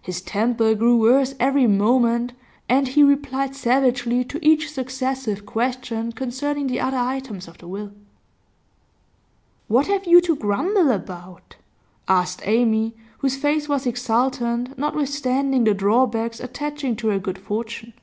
His 0.00 0.20
temper 0.20 0.76
grew 0.76 0.96
worse 1.00 1.34
every 1.40 1.66
moment, 1.66 2.32
and 2.68 2.86
he 2.86 3.02
replied 3.02 3.56
savagely 3.56 4.22
to 4.22 4.38
each 4.40 4.70
successive 4.70 5.44
question 5.44 6.12
concerning 6.12 6.68
the 6.68 6.78
other 6.78 6.96
items 6.96 7.48
of 7.48 7.58
the 7.58 7.66
will. 7.66 7.90
'What 9.66 9.88
have 9.88 10.06
you 10.06 10.20
to 10.20 10.36
grumble 10.36 10.92
about?' 10.92 11.56
asked 12.06 12.42
Amy, 12.44 12.94
whose 13.18 13.36
face 13.36 13.68
was 13.68 13.84
exultant 13.84 14.78
notwithstanding 14.78 15.64
the 15.64 15.74
drawbacks 15.74 16.38
attaching 16.38 16.94
to 16.94 17.08
her 17.08 17.18
good 17.18 17.38
fortune. 17.38 17.94